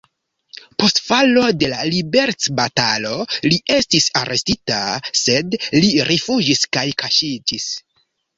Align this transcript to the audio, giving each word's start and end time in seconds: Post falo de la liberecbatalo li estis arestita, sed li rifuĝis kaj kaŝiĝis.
Post 0.83 1.01
falo 1.09 1.43
de 1.63 1.67
la 1.73 1.83
liberecbatalo 1.89 3.11
li 3.51 3.59
estis 3.75 4.09
arestita, 4.23 4.81
sed 5.21 5.59
li 5.83 5.93
rifuĝis 6.11 6.65
kaj 6.79 6.87
kaŝiĝis. 7.05 7.71